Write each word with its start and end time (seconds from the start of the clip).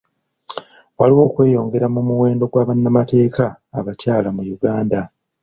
Waliwo 0.99 1.21
okweyongera 1.27 1.87
mu 1.95 2.01
muwendo 2.07 2.43
gwa 2.51 2.63
bannamateeka 2.69 3.45
abakyala 3.79 4.29
mu 4.35 4.43
Uganda. 4.55 4.99